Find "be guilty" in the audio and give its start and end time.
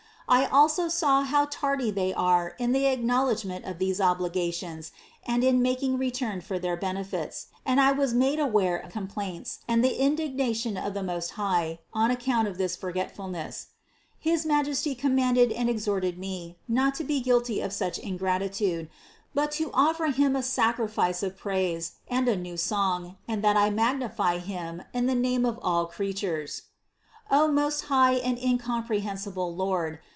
17.03-17.59